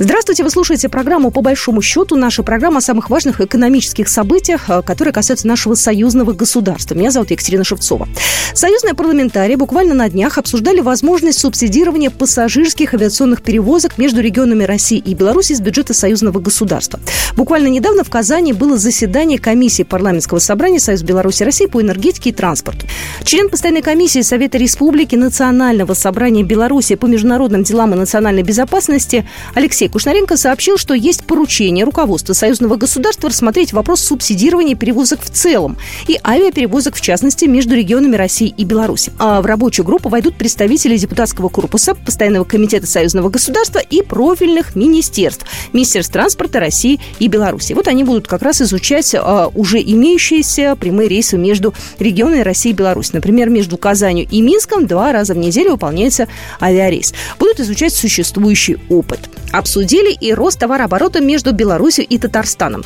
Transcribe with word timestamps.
Здравствуйте, 0.00 0.44
вы 0.44 0.50
слушаете 0.50 0.88
программу 0.88 1.32
«По 1.32 1.40
большому 1.40 1.82
счету». 1.82 2.14
Наша 2.14 2.44
программа 2.44 2.78
о 2.78 2.80
самых 2.80 3.10
важных 3.10 3.40
экономических 3.40 4.08
событиях, 4.08 4.70
э, 4.70 4.82
которые 4.82 5.12
касаются 5.12 5.48
нашего 5.48 5.74
союзного 5.74 6.34
государства. 6.34 6.94
Меня 6.94 7.10
зовут 7.10 7.32
Екатерина 7.32 7.64
Шевцова. 7.64 8.06
Союзные 8.54 8.94
парламентарии 8.94 9.56
буквально 9.56 9.94
на 9.94 10.08
днях 10.08 10.38
обсуждали 10.38 10.78
возможность 10.78 11.40
субсидирования 11.40 12.10
пассажирских 12.10 12.94
авиационных 12.94 13.42
перевозок 13.42 13.98
между 13.98 14.20
регионами 14.20 14.62
России 14.62 14.98
и 14.98 15.14
Беларуси 15.14 15.52
из 15.52 15.60
бюджета 15.60 15.94
союзного 15.94 16.38
государства. 16.38 17.00
Буквально 17.34 17.66
недавно 17.66 18.04
в 18.04 18.10
Казани 18.10 18.52
было 18.52 18.76
заседание 18.76 19.40
комиссии 19.40 19.82
парламентского 19.82 20.38
собрания 20.38 20.78
Союз 20.78 21.02
Беларуси 21.02 21.42
России 21.42 21.66
по 21.66 21.82
энергетике 21.82 22.30
и 22.30 22.32
транспорту. 22.32 22.86
Член 23.24 23.48
постоянной 23.48 23.82
комиссии 23.82 24.20
Совета 24.20 24.58
Республики 24.58 25.16
Национального 25.16 25.94
собрания 25.94 26.44
Беларуси 26.44 26.94
по 26.94 27.06
международным 27.06 27.64
делам 27.64 27.94
и 27.94 27.96
национальной 27.96 28.44
безопасности 28.44 29.28
Алексей 29.54 29.87
Алексей 29.88 29.92
Кушнаренко 29.92 30.36
сообщил, 30.36 30.76
что 30.76 30.94
есть 30.94 31.24
поручение 31.24 31.84
руководства 31.84 32.34
союзного 32.34 32.76
государства 32.76 33.30
рассмотреть 33.30 33.72
вопрос 33.72 34.00
субсидирования 34.00 34.76
перевозок 34.76 35.22
в 35.22 35.30
целом 35.30 35.78
и 36.06 36.18
авиаперевозок, 36.22 36.94
в 36.94 37.00
частности, 37.00 37.46
между 37.46 37.74
регионами 37.74 38.16
России 38.16 38.52
и 38.54 38.64
Беларуси. 38.64 39.12
А 39.18 39.40
в 39.40 39.46
рабочую 39.46 39.86
группу 39.86 40.08
войдут 40.08 40.36
представители 40.36 40.96
депутатского 40.96 41.48
корпуса, 41.48 41.94
Постоянного 41.94 42.44
комитета 42.44 42.86
союзного 42.86 43.30
государства 43.30 43.78
и 43.78 44.02
профильных 44.02 44.76
министерств, 44.76 45.46
Министерств 45.72 46.12
транспорта 46.12 46.60
России 46.60 47.00
и 47.18 47.28
Беларуси. 47.28 47.72
Вот 47.72 47.88
они 47.88 48.04
будут 48.04 48.28
как 48.28 48.42
раз 48.42 48.60
изучать 48.60 49.14
а, 49.14 49.50
уже 49.54 49.80
имеющиеся 49.80 50.76
прямые 50.76 51.08
рейсы 51.08 51.38
между 51.38 51.74
регионами 51.98 52.40
России 52.40 52.70
и 52.70 52.74
Беларуси. 52.74 53.10
Например, 53.14 53.48
между 53.48 53.78
Казанью 53.78 54.26
и 54.30 54.42
Минском 54.42 54.86
два 54.86 55.12
раза 55.12 55.34
в 55.34 55.38
неделю 55.38 55.72
выполняется 55.72 56.28
авиарейс. 56.60 57.14
Будут 57.38 57.60
изучать 57.60 57.94
существующий 57.94 58.78
опыт. 58.88 59.20
Обсудили 59.52 60.12
и 60.12 60.32
рост 60.34 60.58
товарооборота 60.58 61.20
между 61.20 61.52
Беларусью 61.52 62.06
и 62.06 62.18
Татарстаном. 62.18 62.84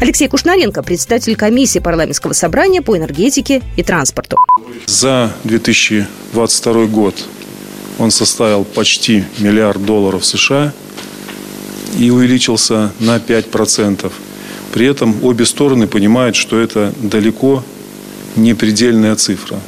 Алексей 0.00 0.28
Кушнаренко, 0.28 0.82
председатель 0.82 1.36
комиссии 1.36 1.78
парламентского 1.78 2.32
собрания 2.32 2.82
по 2.82 2.96
энергетике 2.96 3.62
и 3.76 3.82
транспорту. 3.82 4.36
За 4.86 5.32
2022 5.44 6.86
год 6.86 7.14
он 7.98 8.10
составил 8.10 8.64
почти 8.64 9.24
миллиард 9.38 9.84
долларов 9.84 10.24
США 10.24 10.72
и 11.96 12.10
увеличился 12.10 12.92
на 12.98 13.18
5%. 13.18 14.10
При 14.72 14.86
этом 14.86 15.22
обе 15.22 15.44
стороны 15.44 15.86
понимают, 15.86 16.34
что 16.34 16.58
это 16.58 16.92
далеко 16.98 17.62
не 18.36 18.54
предельная 18.54 19.16
цифра. 19.16 19.58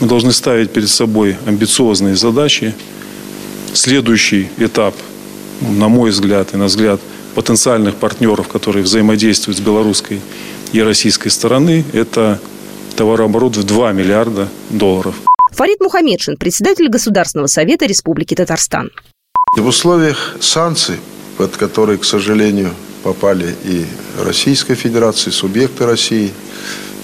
Мы 0.00 0.08
должны 0.08 0.32
ставить 0.32 0.72
перед 0.72 0.88
собой 0.88 1.36
амбициозные 1.46 2.16
задачи. 2.16 2.74
Следующий 3.72 4.48
этап– 4.58 4.94
на 5.60 5.88
мой 5.88 6.10
взгляд 6.10 6.54
и 6.54 6.56
на 6.56 6.66
взгляд 6.66 7.00
потенциальных 7.34 7.96
партнеров, 7.96 8.48
которые 8.48 8.84
взаимодействуют 8.84 9.58
с 9.58 9.60
белорусской 9.60 10.20
и 10.72 10.82
российской 10.82 11.28
стороны, 11.28 11.84
это 11.92 12.40
товарооборот 12.96 13.56
в 13.56 13.64
2 13.64 13.92
миллиарда 13.92 14.48
долларов. 14.70 15.14
Фарид 15.52 15.80
Мухаммедшин, 15.80 16.36
председатель 16.36 16.88
Государственного 16.88 17.46
совета 17.46 17.86
Республики 17.86 18.34
Татарстан. 18.34 18.90
В 19.56 19.66
условиях 19.66 20.36
санкций, 20.40 20.96
под 21.36 21.56
которые, 21.56 21.98
к 21.98 22.04
сожалению, 22.04 22.70
попали 23.02 23.54
и 23.64 23.84
Российская 24.20 24.74
Федерация, 24.74 25.30
и 25.30 25.34
субъекты 25.34 25.86
России, 25.86 26.32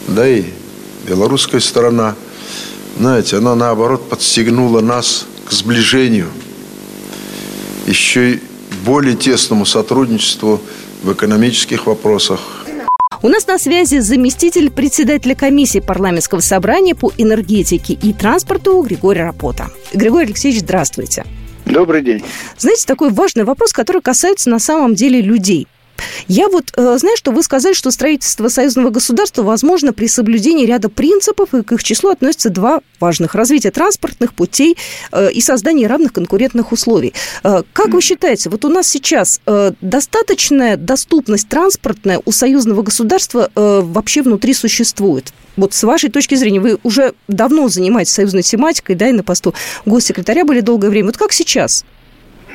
да 0.08 0.26
и 0.26 0.44
белорусская 1.06 1.60
сторона, 1.60 2.16
знаете, 2.98 3.36
она 3.36 3.54
наоборот 3.54 4.08
подстегнула 4.08 4.80
нас 4.80 5.26
к 5.44 5.52
сближению– 5.52 6.28
еще 7.90 8.34
и 8.34 8.40
более 8.86 9.16
тесному 9.16 9.66
сотрудничеству 9.66 10.60
в 11.02 11.12
экономических 11.12 11.86
вопросах. 11.86 12.40
У 13.22 13.28
нас 13.28 13.46
на 13.46 13.58
связи 13.58 13.98
заместитель 13.98 14.70
председателя 14.70 15.34
комиссии 15.34 15.80
парламентского 15.80 16.40
собрания 16.40 16.94
по 16.94 17.12
энергетике 17.18 17.92
и 17.92 18.14
транспорту 18.14 18.80
Григорий 18.80 19.20
Рапота. 19.20 19.70
Григорий 19.92 20.26
Алексеевич, 20.26 20.62
здравствуйте. 20.62 21.26
Добрый 21.66 22.02
день. 22.02 22.24
Знаете, 22.56 22.86
такой 22.86 23.10
важный 23.10 23.44
вопрос, 23.44 23.72
который 23.72 24.00
касается 24.00 24.48
на 24.48 24.58
самом 24.58 24.94
деле 24.94 25.20
людей. 25.20 25.66
Я 26.28 26.48
вот 26.48 26.72
э, 26.76 26.98
знаю, 26.98 27.16
что 27.16 27.30
вы 27.32 27.42
сказали, 27.42 27.74
что 27.74 27.90
строительство 27.90 28.48
союзного 28.48 28.90
государства 28.90 29.42
возможно 29.42 29.92
при 29.92 30.06
соблюдении 30.06 30.66
ряда 30.66 30.88
принципов, 30.88 31.54
и 31.54 31.62
к 31.62 31.72
их 31.72 31.82
числу 31.82 32.10
относятся 32.10 32.50
два 32.50 32.80
важных– 32.98 33.34
развитие 33.36 33.72
транспортных 33.72 34.34
путей 34.34 34.76
э, 35.12 35.30
и 35.32 35.40
создание 35.40 35.86
равных 35.86 36.12
конкурентных 36.12 36.72
условий. 36.72 37.14
Э, 37.42 37.62
как 37.72 37.88
вы 37.88 38.00
считаете, 38.00 38.50
вот 38.50 38.64
у 38.64 38.68
нас 38.68 38.86
сейчас 38.86 39.40
достаточная 39.80 40.76
доступность 40.76 41.48
транспортная 41.48 42.20
у 42.24 42.32
союзного 42.32 42.82
государства 42.82 43.50
вообще 43.54 44.22
внутри 44.22 44.54
существует? 44.54 45.32
Вот 45.56 45.74
с 45.74 45.82
вашей 45.82 46.10
точки 46.10 46.34
зрения, 46.34 46.60
вы 46.60 46.78
уже 46.82 47.14
давно 47.28 47.68
занимаетесь 47.68 48.12
союзной 48.12 48.42
тематикой, 48.42 48.94
да, 48.94 49.08
и 49.08 49.12
на 49.12 49.22
посту 49.22 49.54
госсекретаря 49.84 50.44
были 50.44 50.60
долгое 50.60 50.88
время. 50.88 51.08
Вот 51.08 51.16
как 51.16 51.32
сейчас? 51.32 51.84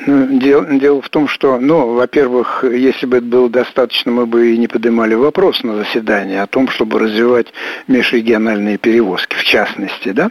Дело, 0.06 0.66
дело 0.66 1.00
в 1.00 1.08
том, 1.08 1.26
что, 1.26 1.58
ну, 1.58 1.94
во-первых, 1.94 2.64
если 2.64 3.06
бы 3.06 3.16
это 3.16 3.26
было 3.26 3.48
достаточно, 3.48 4.12
мы 4.12 4.26
бы 4.26 4.52
и 4.52 4.58
не 4.58 4.68
поднимали 4.68 5.14
вопрос 5.14 5.62
на 5.64 5.76
заседании 5.76 6.36
о 6.36 6.46
том, 6.46 6.68
чтобы 6.68 6.98
развивать 6.98 7.48
межрегиональные 7.88 8.78
перевозки, 8.78 9.34
в 9.34 9.42
частности, 9.42 10.10
да. 10.10 10.30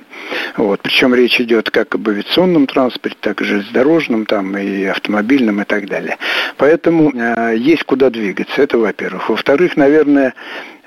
Вот. 0.56 0.81
Причем 0.81 1.14
речь 1.16 1.42
идет 1.42 1.72
как 1.72 1.96
об 1.96 2.08
авиационном 2.08 2.68
транспорте, 2.68 3.18
так 3.20 3.42
и 3.42 3.46
железнодорожном, 3.46 4.26
там, 4.26 4.58
и 4.58 4.86
автомобильном 4.86 5.62
и 5.62 5.66
так 5.66 5.88
далее. 5.88 6.18
Поэтому 6.57 7.11
э, 7.11 7.55
есть 7.57 7.83
куда 7.83 8.09
двигаться, 8.09 8.61
это 8.61 8.77
во-первых. 8.77 9.29
Во-вторых, 9.29 9.75
наверное, 9.75 10.33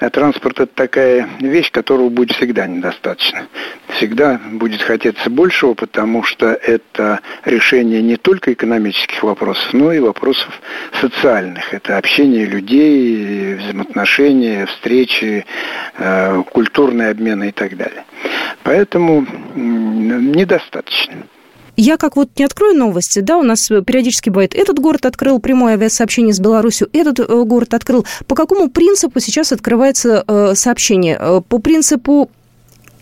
а 0.00 0.10
транспорт 0.10 0.60
это 0.60 0.72
такая 0.72 1.28
вещь, 1.40 1.72
которого 1.72 2.08
будет 2.08 2.36
всегда 2.36 2.66
недостаточно. 2.66 3.48
Всегда 3.88 4.40
будет 4.52 4.80
хотеться 4.80 5.28
большего, 5.28 5.74
потому 5.74 6.22
что 6.22 6.52
это 6.52 7.20
решение 7.44 8.00
не 8.00 8.16
только 8.16 8.52
экономических 8.52 9.22
вопросов, 9.24 9.72
но 9.72 9.92
и 9.92 9.98
вопросов 9.98 10.60
социальных. 11.00 11.74
Это 11.74 11.98
общение 11.98 12.44
людей, 12.44 13.54
взаимоотношения, 13.56 14.66
встречи, 14.66 15.44
э, 15.98 16.42
культурные 16.52 17.10
обмены 17.10 17.48
и 17.48 17.52
так 17.52 17.76
далее. 17.76 18.04
Поэтому 18.62 19.26
недостаточно. 19.56 21.24
Я 21.80 21.96
как 21.96 22.16
вот 22.16 22.30
не 22.36 22.44
открою 22.44 22.76
новости, 22.76 23.20
да, 23.20 23.38
у 23.38 23.44
нас 23.44 23.68
периодически 23.68 24.30
бывает, 24.30 24.52
этот 24.52 24.80
город 24.80 25.06
открыл 25.06 25.38
прямое 25.38 25.74
авиасообщение 25.74 26.34
с 26.34 26.40
Беларусью, 26.40 26.88
этот 26.92 27.20
э, 27.20 27.44
город 27.44 27.72
открыл. 27.72 28.04
По 28.26 28.34
какому 28.34 28.68
принципу 28.68 29.20
сейчас 29.20 29.52
открывается 29.52 30.24
э, 30.26 30.54
сообщение? 30.56 31.16
Э, 31.20 31.40
по 31.48 31.60
принципу 31.60 32.30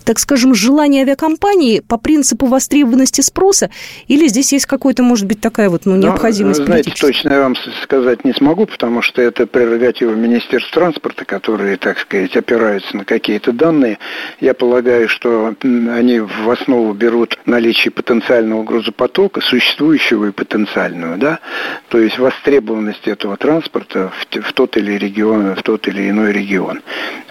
так 0.06 0.21
скажем, 0.21 0.55
желание 0.55 1.03
авиакомпании 1.03 1.81
по 1.81 1.99
принципу 1.99 2.47
востребованности 2.47 3.22
спроса, 3.22 3.71
или 4.06 4.28
здесь 4.28 4.53
есть 4.53 4.67
какой-то, 4.67 5.03
может 5.03 5.27
быть, 5.27 5.41
такая 5.41 5.69
вот 5.69 5.84
ну, 5.84 5.97
необходимость 5.97 6.61
ну, 6.61 6.67
Знаете, 6.67 6.93
точно 6.99 7.31
я 7.31 7.41
вам 7.41 7.56
сказать 7.83 8.25
не 8.25 8.33
смогу, 8.33 8.66
потому 8.66 9.03
что 9.03 9.21
это 9.21 9.49
прерогатива 9.49 10.12
Министерства 10.12 10.81
транспорта, 10.81 11.25
которые, 11.25 11.77
так 11.77 11.99
сказать, 11.99 12.37
опираются 12.37 12.97
на 12.97 13.05
какие-то 13.05 13.53
данные. 13.53 13.99
Я 14.41 14.55
полагаю, 14.55 15.09
что 15.09 15.55
они 15.62 16.21
в 16.21 16.50
основу 16.50 16.93
берут 16.95 17.37
наличие 17.45 17.91
потенциального 17.91 18.62
грузопотока, 18.62 19.41
существующего 19.41 20.27
и 20.27 20.31
потенциального, 20.31 21.16
да, 21.16 21.41
то 21.89 21.99
есть 21.99 22.19
востребованность 22.19 23.09
этого 23.09 23.37
транспорта 23.37 24.12
в, 24.16 24.41
в 24.41 24.53
тот 24.53 24.77
или 24.77 24.93
регион, 24.93 25.56
в 25.56 25.62
тот 25.62 25.89
или 25.89 26.09
иной 26.11 26.33
регион. 26.33 26.81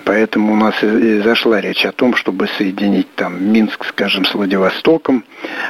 Поэтому 0.05 0.53
у 0.53 0.55
нас 0.55 0.75
и 0.83 1.19
зашла 1.21 1.59
речь 1.59 1.83
о 1.83 1.91
том, 1.91 2.15
чтобы 2.15 2.47
соединить 2.57 3.13
там 3.15 3.43
Минск, 3.51 3.85
скажем, 3.85 4.23
с 4.23 4.35
Владивостоком, 4.35 5.25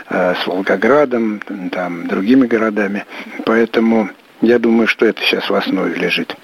э, 0.09 0.35
с 0.35 0.45
Волгоградом, 0.45 1.41
там, 1.71 2.07
другими 2.07 2.45
городами. 2.45 3.05
Поэтому 3.45 4.09
я 4.41 4.59
думаю, 4.59 4.87
что 4.87 5.05
это 5.05 5.21
сейчас 5.21 5.49
в 5.49 5.55
основе 5.55 5.95
лежит. 5.95 6.35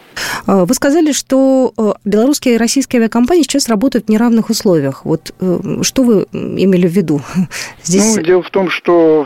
А, 0.48 0.66
вы 0.66 0.74
сказали, 0.74 1.12
что 1.12 1.74
э, 1.78 1.94
белорусские 2.06 2.56
и 2.56 2.58
российские 2.58 3.00
авиакомпании 3.02 3.44
сейчас 3.44 3.70
работают 3.70 4.08
в 4.08 4.10
неравных 4.10 4.50
условиях. 4.50 5.06
Вот 5.06 5.34
э, 5.40 5.60
что 5.84 6.04
вы 6.04 6.26
имели 6.32 6.88
в 6.88 6.92
виду 6.92 7.22
здесь? 7.84 8.16
Ну, 8.16 8.22
дело 8.22 8.42
в 8.42 8.50
том, 8.50 8.70
что 8.70 9.26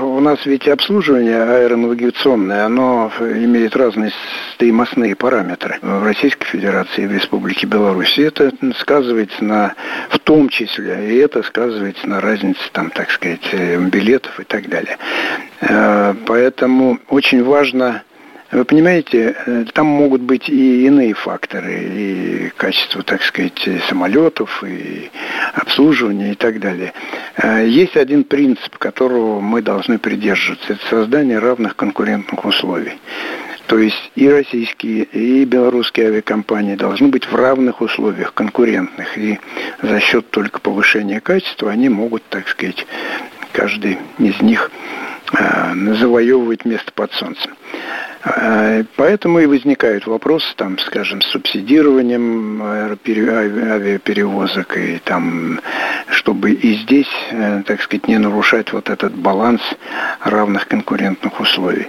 у 0.00 0.20
нас 0.20 0.44
ведь 0.46 0.68
обслуживание 0.68 1.42
аэронавигационное, 1.42 2.66
оно 2.66 3.10
имеет 3.20 3.76
разные 3.76 4.12
стоимостные 4.54 5.14
параметры 5.16 5.78
в 5.82 6.04
Российской 6.04 6.46
Федерации 6.46 7.04
и 7.04 7.06
в 7.06 7.12
Республике 7.12 7.66
Беларусь. 7.66 8.18
И 8.18 8.22
это 8.22 8.52
сказывается 8.78 9.44
на, 9.44 9.74
в 10.10 10.18
том 10.18 10.48
числе, 10.48 11.14
и 11.14 11.16
это 11.16 11.42
сказывается 11.42 12.06
на 12.08 12.20
разнице, 12.20 12.60
там, 12.72 12.90
так 12.90 13.10
сказать, 13.10 13.52
билетов 13.52 14.38
и 14.40 14.44
так 14.44 14.68
далее. 14.68 14.96
Э, 15.60 16.14
поэтому 16.26 16.98
очень 17.08 17.44
важно 17.44 18.02
Вы 18.52 18.64
понимаете, 18.64 19.36
э, 19.46 19.64
там 19.72 19.86
могут 19.86 20.22
быть 20.22 20.48
и 20.48 20.84
иные 20.86 21.14
факторы, 21.14 21.84
и 21.84 22.50
качество, 22.56 23.02
так 23.04 23.22
сказать, 23.22 23.68
самолетов, 23.88 24.64
и 24.64 25.08
обслуживания 25.54 26.32
и 26.32 26.34
так 26.34 26.58
далее. 26.58 26.92
Э, 27.36 27.64
есть 27.64 27.96
один 27.96 28.24
принцип, 28.24 28.76
которого 28.76 29.40
мы 29.40 29.62
должны 29.62 29.98
придерживаться. 29.98 30.72
Это 30.72 30.86
создание 30.88 31.38
равных 31.38 31.76
конкурентных 31.76 32.44
условий. 32.44 32.94
То 33.68 33.78
есть 33.78 34.10
и 34.16 34.28
российские, 34.28 35.04
и 35.04 35.44
белорусские 35.44 36.08
авиакомпании 36.08 36.74
должны 36.74 37.06
быть 37.06 37.30
в 37.30 37.34
равных 37.36 37.80
условиях, 37.80 38.34
конкурентных. 38.34 39.16
И 39.16 39.38
за 39.80 40.00
счет 40.00 40.28
только 40.30 40.58
повышения 40.58 41.20
качества 41.20 41.70
они 41.70 41.88
могут, 41.88 42.24
так 42.28 42.48
сказать, 42.48 42.84
каждый 43.52 43.98
из 44.18 44.42
них 44.42 44.72
э, 44.72 45.09
завоевывать 45.32 46.64
место 46.64 46.92
под 46.92 47.12
солнцем. 47.12 47.52
Э, 48.24 48.84
поэтому 48.96 49.40
и 49.40 49.46
возникают 49.46 50.06
вопросы, 50.06 50.46
там, 50.56 50.78
скажем, 50.78 51.20
с 51.22 51.26
субсидированием 51.26 52.62
авиаперевозок, 52.62 54.76
и 54.76 55.00
там, 55.04 55.60
чтобы 56.10 56.52
и 56.52 56.74
здесь, 56.74 57.10
э, 57.30 57.62
так 57.66 57.82
сказать, 57.82 58.06
не 58.08 58.18
нарушать 58.18 58.72
вот 58.72 58.90
этот 58.90 59.14
баланс 59.14 59.62
равных 60.22 60.68
конкурентных 60.68 61.40
условий 61.40 61.88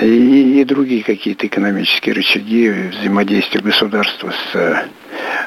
и, 0.00 0.60
и 0.60 0.64
другие 0.64 1.02
какие-то 1.02 1.46
экономические 1.46 2.14
рычаги 2.14 2.70
взаимодействия 2.70 3.60
государства 3.60 4.30
с 4.30 4.54
э, 4.54 4.86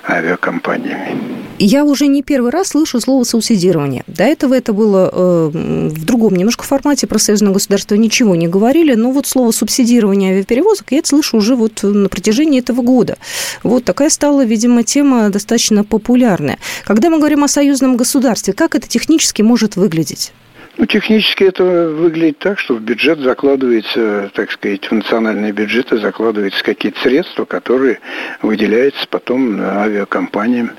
авиакомпаниями. 0.07 1.44
Я 1.57 1.85
уже 1.85 2.07
не 2.07 2.21
первый 2.21 2.51
раз 2.51 2.69
слышу 2.69 2.99
слово 2.99 3.23
субсидирование. 3.23 4.03
До 4.07 4.23
этого 4.23 4.53
это 4.53 4.73
было 4.73 5.09
э, 5.11 5.49
в 5.53 6.05
другом 6.05 6.35
немножко 6.35 6.65
формате, 6.65 7.07
про 7.07 7.17
союзное 7.17 7.53
государство 7.53 7.95
ничего 7.95 8.35
не 8.35 8.47
говорили, 8.47 8.93
но 8.93 9.11
вот 9.11 9.25
слово 9.25 9.51
субсидирование 9.51 10.33
авиаперевозок 10.33 10.91
я 10.91 10.99
это 10.99 11.07
слышу 11.07 11.37
уже 11.37 11.55
вот 11.55 11.83
на 11.83 12.09
протяжении 12.09 12.59
этого 12.59 12.81
года. 12.81 13.17
Вот 13.63 13.85
такая 13.85 14.09
стала, 14.09 14.43
видимо, 14.43 14.83
тема 14.83 15.29
достаточно 15.29 15.85
популярная. 15.85 16.59
Когда 16.83 17.09
мы 17.09 17.19
говорим 17.19 17.43
о 17.45 17.47
союзном 17.47 17.95
государстве, 17.95 18.53
как 18.53 18.75
это 18.75 18.89
технически 18.89 19.41
может 19.41 19.77
выглядеть? 19.77 20.33
Ну, 20.77 20.85
технически 20.85 21.45
это 21.45 21.63
выглядит 21.63 22.39
так, 22.39 22.59
что 22.59 22.75
в 22.75 22.81
бюджет 22.81 23.19
закладывается, 23.19 24.29
так 24.33 24.51
сказать, 24.51 24.85
в 24.85 24.91
национальные 24.91 25.53
бюджеты 25.53 25.97
закладываются 25.97 26.61
какие-то 26.65 26.99
средства, 26.99 27.45
которые 27.45 27.99
выделяются 28.41 29.07
потом 29.09 29.57
авиакомпаниям 29.61 30.71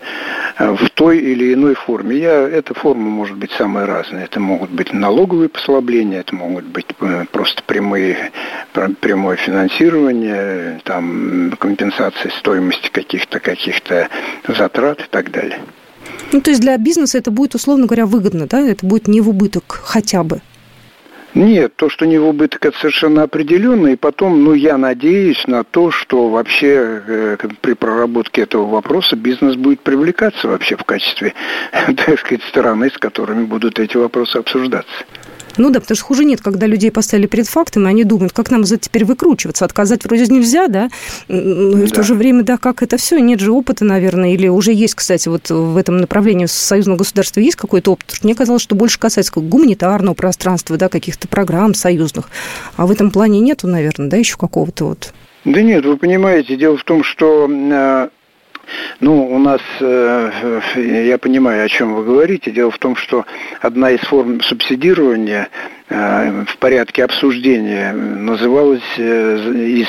в 0.58 0.88
той 0.91 1.19
или 1.19 1.53
иной 1.53 1.75
форме. 1.75 2.17
Я, 2.17 2.49
эта 2.49 2.73
форма 2.75 3.08
может 3.08 3.37
быть 3.37 3.50
самая 3.53 3.87
разная. 3.87 4.25
Это 4.25 4.41
могут 4.41 4.70
быть 4.70 4.93
налоговые 4.93 5.49
послабления, 5.49 6.20
это 6.20 6.35
могут 6.35 6.64
быть 6.64 6.87
э, 7.00 7.25
просто 7.31 7.62
прямые, 7.62 8.31
прямое 9.00 9.37
финансирование, 9.37 10.81
там, 10.85 11.53
компенсация 11.58 12.31
стоимости 12.38 12.88
каких-то 12.91 13.38
каких-то 13.38 14.08
затрат 14.49 15.00
и 15.00 15.06
так 15.11 15.31
далее. 15.31 15.61
Ну, 16.32 16.41
то 16.41 16.50
есть 16.50 16.62
для 16.62 16.76
бизнеса 16.79 17.19
это 17.19 17.31
будет, 17.31 17.55
условно 17.55 17.87
говоря, 17.87 18.06
выгодно, 18.06 18.47
да? 18.47 18.61
Это 18.61 18.87
будет 18.87 19.08
не 19.08 19.20
в 19.20 19.29
убыток 19.29 19.81
хотя 19.85 20.25
бы. 20.25 20.41
Нет, 21.37 21.77
то, 21.77 21.91
что 21.91 22.06
не 22.06 22.17
в 22.17 22.27
убыток, 22.27 22.65
это 22.65 22.79
совершенно 22.79 23.23
определенно. 23.23 23.88
И 23.88 23.97
потом, 23.97 24.43
ну, 24.43 24.55
я 24.55 24.79
надеюсь 24.79 25.47
на 25.47 25.65
то, 25.65 25.91
что 25.91 26.31
вообще 26.31 27.03
э, 27.06 27.37
при 27.61 27.75
проработке 27.75 28.41
этого 28.41 28.65
вопроса 28.67 29.17
бизнес 29.17 29.55
будет 29.55 29.81
привлекаться 29.81 30.49
вообще 30.49 30.77
в 30.77 30.85
качестве, 30.85 31.35
так 31.73 32.21
сказать, 32.21 32.43
стороны, 32.44 32.88
с 32.88 32.97
которыми 32.97 33.44
будут 33.44 33.79
эти 33.79 33.99
вопросы 33.99 34.38
обсуждаться. 34.38 35.05
Ну 35.56 35.70
да, 35.70 35.81
потому 35.81 35.97
что 35.97 36.05
хуже 36.05 36.25
нет, 36.25 36.41
когда 36.41 36.67
людей 36.67 36.91
поставили 36.91 37.26
перед 37.26 37.49
фактом, 37.49 37.87
и 37.87 37.88
они 37.88 38.05
думают, 38.05 38.32
как 38.32 38.50
нам 38.50 38.64
за 38.64 38.76
теперь 38.76 39.05
выкручиваться. 39.05 39.64
Отказать 39.64 40.05
вроде 40.05 40.26
нельзя, 40.26 40.69
да? 40.69 40.88
Ну 41.29 41.82
и 41.82 41.87
в 41.87 41.93
то 41.93 42.03
же 42.03 42.14
время, 42.14 42.43
да, 42.43 42.56
как 42.58 42.82
это 42.82 42.97
все? 42.97 43.19
Нет 43.19 43.41
же 43.41 43.53
опыта, 43.53 43.85
наверное, 43.85 44.35
или 44.35 44.49
уже 44.49 44.73
есть, 44.73 44.94
кстати, 44.94 45.29
вот 45.29 45.50
в 45.50 45.76
этом 45.76 45.99
направлении 45.99 46.47
союзного 46.47 46.99
государства 46.99 47.41
есть 47.41 47.56
какой-то 47.56 47.93
опыт? 47.93 48.19
Мне 48.23 48.35
казалось, 48.35 48.62
что 48.62 48.75
больше 48.75 48.99
касается 48.99 49.32
гуманитарного 49.37 50.14
пространства, 50.14 50.76
да, 50.76 50.88
каких-то 50.88 51.29
программ 51.29 51.75
союзных. 51.75 52.31
А 52.76 52.87
в 52.87 52.91
этом 52.91 53.11
плане 53.11 53.41
нету, 53.41 53.67
наверное, 53.67 54.08
да, 54.08 54.17
еще 54.17 54.37
какого-то 54.37 54.87
вот... 54.87 55.12
Да 55.44 55.62
нет, 55.62 55.85
вы 55.85 55.97
понимаете, 55.97 56.56
дело 56.56 56.76
в 56.76 56.82
том, 56.82 57.05
что 57.05 57.49
э, 57.49 58.08
ну, 59.01 59.27
у 59.27 59.39
нас, 59.39 59.61
э, 59.81 60.61
я 60.77 61.19
понимаю, 61.19 61.65
о 61.65 61.69
чем 61.69 61.95
вы 61.95 62.05
говорите. 62.05 62.51
Дело 62.51 62.71
в 62.71 62.79
том, 62.79 62.97
что 62.97 63.25
одна 63.61 63.91
из 63.91 64.01
форм 64.01 64.41
субсидирования 64.41 65.49
э, 65.89 66.45
в 66.47 66.57
порядке 66.59 67.05
обсуждения 67.05 67.93
называлась 67.93 68.83
э, 68.97 69.53
из 69.55 69.89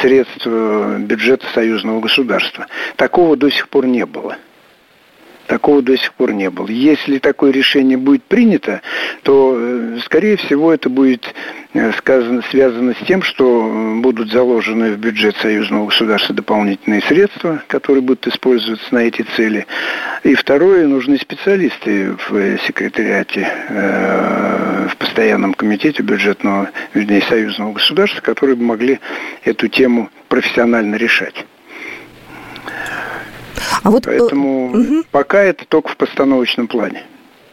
средств 0.00 0.46
бюджета 0.46 1.46
союзного 1.54 2.00
государства. 2.00 2.66
Такого 2.96 3.36
до 3.36 3.50
сих 3.50 3.68
пор 3.68 3.86
не 3.86 4.04
было. 4.06 4.36
Такого 5.50 5.82
до 5.82 5.98
сих 5.98 6.12
пор 6.12 6.32
не 6.32 6.48
было. 6.48 6.68
Если 6.68 7.18
такое 7.18 7.50
решение 7.50 7.98
будет 7.98 8.22
принято, 8.22 8.82
то, 9.24 9.56
э, 9.58 9.98
скорее 10.04 10.36
всего, 10.36 10.72
это 10.72 10.88
будет 10.88 11.34
э, 11.74 11.90
сказано, 11.98 12.42
связано 12.52 12.94
с 12.94 13.04
тем, 13.04 13.22
что 13.22 13.96
будут 13.96 14.30
заложены 14.30 14.92
в 14.92 14.98
бюджет 14.98 15.36
союзного 15.38 15.86
государства 15.86 16.36
дополнительные 16.36 17.02
средства, 17.02 17.64
которые 17.66 18.00
будут 18.00 18.28
использоваться 18.28 18.94
на 18.94 19.00
эти 19.00 19.22
цели. 19.34 19.66
И 20.22 20.36
второе, 20.36 20.86
нужны 20.86 21.18
специалисты 21.18 22.12
в 22.28 22.58
секретариате, 22.58 23.48
э, 23.70 24.86
в 24.88 24.96
постоянном 24.98 25.54
комитете 25.54 26.04
бюджетного, 26.04 26.70
вернее, 26.94 27.22
союзного 27.22 27.72
государства, 27.72 28.20
которые 28.20 28.54
бы 28.54 28.62
могли 28.62 29.00
эту 29.42 29.66
тему 29.66 30.10
профессионально 30.28 30.94
решать. 30.94 31.44
А 33.82 33.90
вот... 33.90 34.04
Поэтому 34.04 34.70
угу. 34.72 35.04
пока 35.10 35.42
это 35.42 35.64
только 35.66 35.88
в 35.90 35.96
постановочном 35.96 36.68
плане. 36.68 37.04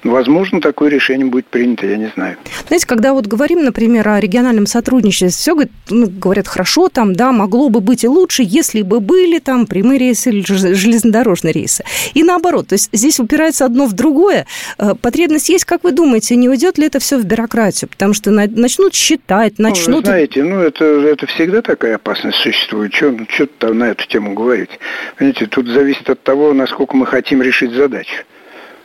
Возможно, 0.03 0.61
такое 0.61 0.89
решение 0.89 1.25
будет 1.25 1.47
принято, 1.47 1.87
я 1.87 1.97
не 1.97 2.11
знаю. 2.15 2.37
Знаете, 2.67 2.85
когда 2.85 3.13
вот 3.13 3.25
говорим, 3.25 3.63
например, 3.63 4.07
о 4.07 4.19
региональном 4.19 4.67
сотрудничестве, 4.67 5.29
все 5.29 5.55
ну, 5.89 6.07
говорят, 6.07 6.47
хорошо, 6.47 6.89
там, 6.89 7.15
да, 7.15 7.31
могло 7.31 7.69
бы 7.69 7.81
быть 7.81 8.03
и 8.03 8.07
лучше, 8.07 8.43
если 8.45 8.83
бы 8.83 8.99
были 8.99 9.39
там 9.39 9.65
прямые 9.65 9.99
рейсы 9.99 10.29
или 10.29 10.45
железнодорожные 10.45 11.51
рейсы. 11.51 11.83
И 12.13 12.23
наоборот, 12.23 12.67
то 12.67 12.73
есть 12.73 12.89
здесь 12.91 13.19
упирается 13.19 13.65
одно 13.65 13.87
в 13.87 13.93
другое. 13.93 14.45
Э, 14.77 14.93
потребность 14.99 15.49
есть, 15.49 15.65
как 15.65 15.83
вы 15.83 15.91
думаете, 15.91 16.35
не 16.35 16.47
уйдет 16.47 16.77
ли 16.77 16.85
это 16.85 16.99
все 16.99 17.17
в 17.17 17.25
бюрократию? 17.25 17.89
Потому 17.89 18.13
что 18.13 18.29
начнут 18.31 18.93
считать, 18.93 19.57
начнут... 19.57 19.87
Ну, 19.87 19.97
вы 19.97 20.05
знаете, 20.05 20.43
ну, 20.43 20.59
это, 20.59 20.85
это 20.85 21.25
всегда 21.25 21.61
такая 21.61 21.95
опасность 21.95 22.37
существует. 22.37 22.93
Что 22.93 23.73
на 23.73 23.85
эту 23.85 24.07
тему 24.07 24.33
говорить? 24.33 24.69
Понимаете, 25.17 25.47
тут 25.47 25.67
зависит 25.67 26.09
от 26.09 26.21
того, 26.21 26.53
насколько 26.53 26.95
мы 26.95 27.05
хотим 27.05 27.41
решить 27.41 27.71
задачу. 27.71 28.23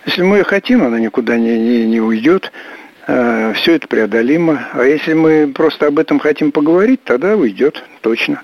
Если 0.04 0.22
мы 0.22 0.44
хотим, 0.44 0.82
она 0.82 0.99
никуда 0.99 1.37
не, 1.37 1.58
не, 1.58 1.87
не 1.87 2.00
уйдет. 2.00 2.50
Э, 3.06 3.53
все 3.55 3.74
это 3.74 3.86
преодолимо. 3.86 4.69
А 4.72 4.82
если 4.84 5.12
мы 5.12 5.53
просто 5.55 5.86
об 5.86 5.98
этом 5.98 6.19
хотим 6.19 6.50
поговорить, 6.53 7.05
тогда 7.05 7.36
уйдет 7.36 7.82
точно. 8.00 8.43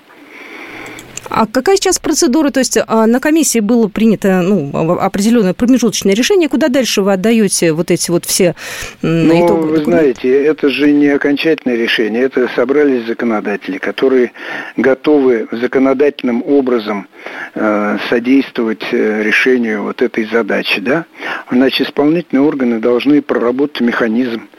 А 1.29 1.45
какая 1.45 1.75
сейчас 1.75 1.99
процедура? 1.99 2.49
То 2.49 2.59
есть 2.59 2.77
а, 2.87 3.07
на 3.07 3.19
комиссии 3.19 3.59
было 3.59 3.87
принято 3.87 4.41
ну, 4.41 4.71
определенное 4.99 5.53
промежуточное 5.53 6.13
решение. 6.13 6.49
Куда 6.49 6.67
дальше 6.67 7.01
вы 7.01 7.13
отдаете 7.13 7.71
вот 7.73 7.91
эти 7.91 8.11
вот 8.11 8.25
все 8.25 8.55
ну? 9.01 9.47
Вы 9.57 9.83
знаете, 9.83 10.43
это 10.43 10.69
же 10.69 10.91
не 10.91 11.07
окончательное 11.07 11.77
решение. 11.77 12.23
Это 12.23 12.49
собрались 12.55 13.05
законодатели, 13.05 13.77
которые 13.77 14.31
готовы 14.77 15.47
законодательным 15.51 16.43
образом 16.45 17.07
э, 17.55 17.97
содействовать 18.09 18.83
э, 18.91 19.23
решению 19.23 19.83
вот 19.83 20.01
этой 20.01 20.25
задачи. 20.25 20.81
Да? 20.81 21.05
Значит, 21.51 21.87
исполнительные 21.87 22.43
органы 22.43 22.79
должны 22.79 23.21
проработать 23.21 23.81
механизм 23.81 24.49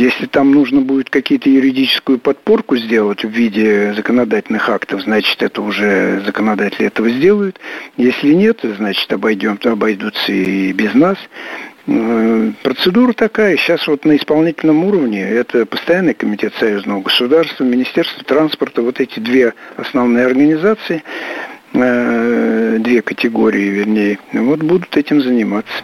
если 0.00 0.26
там 0.26 0.52
нужно 0.52 0.80
будет 0.80 1.10
какие-то 1.10 1.50
юридическую 1.50 2.18
подпорку 2.18 2.76
сделать 2.76 3.22
в 3.22 3.28
виде 3.28 3.92
законодательных 3.94 4.68
актов, 4.68 5.02
значит, 5.02 5.42
это 5.42 5.60
уже 5.60 6.22
законодатели 6.24 6.86
этого 6.86 7.10
сделают. 7.10 7.60
Если 7.96 8.32
нет, 8.32 8.60
значит, 8.62 9.12
обойдем, 9.12 9.58
обойдутся 9.62 10.32
и 10.32 10.72
без 10.72 10.94
нас. 10.94 11.18
Э, 11.86 12.52
процедура 12.62 13.12
такая. 13.12 13.56
Сейчас 13.56 13.86
вот 13.86 14.04
на 14.04 14.16
исполнительном 14.16 14.84
уровне 14.84 15.22
это 15.22 15.66
постоянный 15.66 16.14
комитет 16.14 16.54
союзного 16.58 17.02
государства, 17.02 17.64
Министерство 17.64 18.24
транспорта, 18.24 18.82
вот 18.82 19.00
эти 19.00 19.18
две 19.18 19.54
основные 19.76 20.26
организации, 20.26 21.02
э, 21.74 22.76
две 22.80 23.02
категории, 23.02 23.68
вернее, 23.68 24.18
вот 24.32 24.60
будут 24.62 24.96
этим 24.96 25.20
заниматься. 25.20 25.82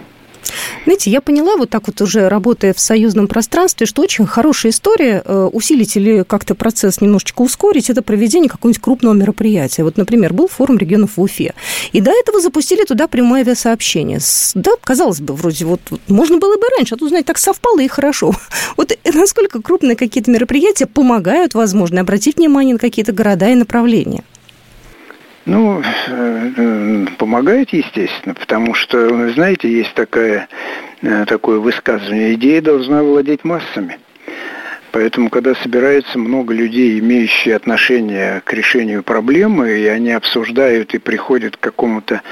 Знаете, 0.84 1.10
я 1.10 1.20
поняла, 1.20 1.56
вот 1.56 1.70
так 1.70 1.86
вот 1.86 2.00
уже 2.00 2.28
работая 2.28 2.72
в 2.72 2.80
союзном 2.80 3.28
пространстве, 3.28 3.86
что 3.86 4.02
очень 4.02 4.26
хорошая 4.26 4.72
история 4.72 5.22
э, 5.24 5.48
усилить 5.52 5.96
или 5.96 6.24
как-то 6.26 6.54
процесс 6.54 7.00
немножечко 7.00 7.42
ускорить, 7.42 7.90
это 7.90 8.02
проведение 8.02 8.48
какого-нибудь 8.48 8.82
крупного 8.82 9.14
мероприятия. 9.14 9.84
Вот, 9.84 9.96
например, 9.96 10.32
был 10.32 10.48
форум 10.48 10.78
регионов 10.78 11.16
в 11.16 11.20
Уфе. 11.20 11.54
И 11.92 12.00
до 12.00 12.10
этого 12.10 12.40
запустили 12.40 12.84
туда 12.84 13.08
прямое 13.08 13.40
авиасообщение. 13.40 14.20
Да, 14.54 14.72
казалось 14.82 15.20
бы, 15.20 15.34
вроде 15.34 15.64
вот, 15.64 15.80
вот 15.90 16.00
можно 16.08 16.38
было 16.38 16.56
бы 16.56 16.62
раньше, 16.76 16.94
а 16.94 16.98
тут, 16.98 17.08
знаете, 17.08 17.26
так 17.26 17.38
совпало 17.38 17.80
и 17.80 17.88
хорошо. 17.88 18.32
Вот 18.76 18.92
насколько 19.14 19.62
крупные 19.62 19.96
какие-то 19.96 20.30
мероприятия 20.30 20.86
помогают, 20.86 21.54
возможно, 21.54 22.00
обратить 22.00 22.36
внимание 22.36 22.74
на 22.74 22.78
какие-то 22.78 23.12
города 23.12 23.48
и 23.48 23.54
направления? 23.54 24.24
Ну, 25.46 25.80
э, 25.80 26.50
э, 26.56 27.06
помогает, 27.18 27.72
естественно, 27.72 28.34
потому 28.34 28.74
что, 28.74 29.30
знаете, 29.30 29.70
есть 29.70 29.94
такая, 29.94 30.48
э, 31.02 31.24
такое 31.24 31.60
высказывание, 31.60 32.34
идея 32.34 32.60
должна 32.60 33.04
владеть 33.04 33.44
массами. 33.44 34.00
Поэтому, 34.96 35.28
когда 35.28 35.54
собирается 35.56 36.18
много 36.18 36.54
людей, 36.54 36.98
имеющие 37.00 37.54
отношение 37.54 38.40
к 38.42 38.54
решению 38.54 39.02
проблемы, 39.02 39.78
и 39.78 39.86
они 39.88 40.10
обсуждают 40.10 40.94
и 40.94 40.98
приходят 40.98 41.58
к 41.58 41.60
какому-то 41.60 42.22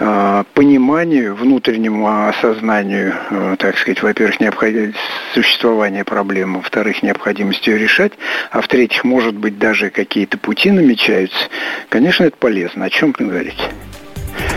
э, 0.00 0.44
пониманию, 0.54 1.36
внутреннему 1.36 2.26
осознанию, 2.26 3.14
э, 3.30 3.54
так 3.60 3.78
сказать, 3.78 4.02
во-первых, 4.02 4.40
необходимость 4.40 4.98
существования 5.34 6.02
проблемы, 6.02 6.56
во-вторых, 6.56 7.04
необходимость 7.04 7.64
ее 7.68 7.78
решать, 7.78 8.14
а 8.50 8.60
в-третьих, 8.60 9.04
может 9.04 9.36
быть, 9.36 9.60
даже 9.60 9.90
какие-то 9.90 10.36
пути 10.36 10.72
намечаются, 10.72 11.48
конечно, 11.90 12.24
это 12.24 12.36
полезно. 12.36 12.86
О 12.86 12.90
чем 12.90 13.12
говорить? 13.12 13.60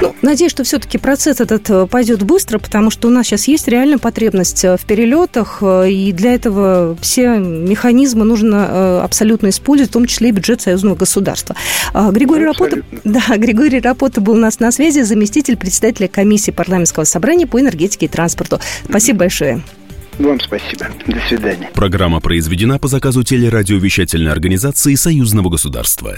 Ну, 0.01 0.15
надеюсь, 0.21 0.51
что 0.51 0.63
все-таки 0.63 0.97
процесс 0.97 1.39
этот 1.39 1.69
э, 1.69 1.87
пойдет 1.87 2.23
быстро, 2.23 2.59
потому 2.59 2.89
что 2.89 3.07
у 3.07 3.11
нас 3.11 3.27
сейчас 3.27 3.47
есть 3.47 3.67
реальная 3.67 3.97
потребность 3.97 4.63
э, 4.63 4.77
в 4.77 4.85
перелетах, 4.85 5.59
э, 5.61 5.91
и 5.91 6.11
для 6.11 6.33
этого 6.33 6.97
все 7.01 7.37
механизмы 7.37 8.25
нужно 8.25 9.03
абсолютно 9.03 9.49
использовать, 9.49 9.89
в 9.89 9.93
том 9.93 10.05
числе 10.05 10.29
и 10.29 10.31
бюджет 10.31 10.61
союзного 10.61 10.95
государства. 10.95 11.55
А, 11.93 12.11
Григорий 12.11 12.45
Рапота, 12.45 12.81
да, 13.03 13.21
Григорий 13.37 13.79
Рапота 13.79 14.21
был 14.21 14.33
у 14.33 14.37
нас 14.37 14.59
на 14.59 14.71
связи, 14.71 15.01
заместитель 15.01 15.57
председателя 15.57 16.07
комиссии 16.07 16.51
парламентского 16.51 17.03
собрания 17.03 17.47
по 17.47 17.59
энергетике 17.59 18.05
и 18.05 18.09
транспорту. 18.09 18.59
Спасибо 18.87 19.19
большое. 19.19 19.61
Вам 20.19 20.39
спасибо. 20.39 20.87
До 21.07 21.19
свидания. 21.27 21.69
Программа 21.73 22.19
произведена 22.19 22.77
по 22.77 22.87
заказу 22.87 23.23
телерадиовещательной 23.23 24.31
организации 24.31 24.95
Союзного 24.95 25.49
государства. 25.49 26.17